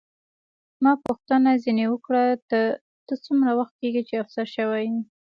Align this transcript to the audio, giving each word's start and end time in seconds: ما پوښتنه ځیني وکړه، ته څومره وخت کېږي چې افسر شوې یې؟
ما 0.83 0.91
پوښتنه 1.05 1.49
ځیني 1.63 1.85
وکړه، 1.89 2.23
ته 3.07 3.13
څومره 3.25 3.51
وخت 3.59 3.73
کېږي 3.81 4.01
چې 4.07 4.21
افسر 4.23 4.47
شوې 4.55 4.79
یې؟ 4.89 4.99